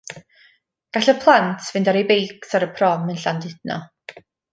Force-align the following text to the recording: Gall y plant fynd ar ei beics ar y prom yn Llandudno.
Gall 0.95 1.09
y 1.13 1.15
plant 1.25 1.51
fynd 1.75 1.91
ar 1.91 1.99
ei 1.99 2.07
beics 2.13 2.57
ar 2.61 2.65
y 2.69 2.71
prom 2.81 3.05
yn 3.15 3.21
Llandudno. 3.25 3.79